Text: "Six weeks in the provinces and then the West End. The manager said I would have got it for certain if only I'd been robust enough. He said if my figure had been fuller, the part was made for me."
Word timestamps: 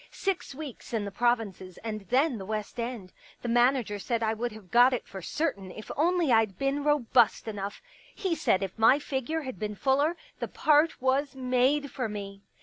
"Six 0.29 0.55
weeks 0.55 0.93
in 0.95 1.05
the 1.05 1.11
provinces 1.11 1.77
and 1.83 2.01
then 2.09 2.39
the 2.39 2.45
West 2.47 2.79
End. 2.79 3.13
The 3.43 3.47
manager 3.47 3.99
said 3.99 4.23
I 4.23 4.33
would 4.33 4.51
have 4.51 4.71
got 4.71 4.93
it 4.93 5.05
for 5.05 5.21
certain 5.21 5.69
if 5.69 5.91
only 5.95 6.31
I'd 6.31 6.57
been 6.57 6.83
robust 6.83 7.47
enough. 7.47 7.83
He 8.15 8.33
said 8.33 8.63
if 8.63 8.79
my 8.79 8.97
figure 8.97 9.41
had 9.43 9.59
been 9.59 9.75
fuller, 9.75 10.17
the 10.39 10.47
part 10.47 10.99
was 11.03 11.35
made 11.35 11.91
for 11.91 12.09
me." 12.09 12.41